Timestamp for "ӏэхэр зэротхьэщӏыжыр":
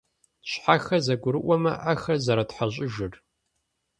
1.83-3.13